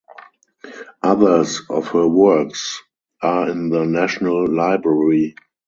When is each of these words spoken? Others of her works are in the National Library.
Others 1.03 1.61
of 1.69 1.89
her 1.89 2.07
works 2.07 2.81
are 3.21 3.47
in 3.51 3.69
the 3.69 3.85
National 3.85 4.47
Library. 4.47 5.35